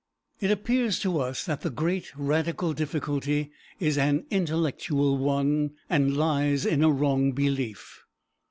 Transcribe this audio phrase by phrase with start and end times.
[0.39, 6.65] It appears to us that the great radical difficulty is an intellectual one, and lies
[6.65, 8.03] in a wrong belief.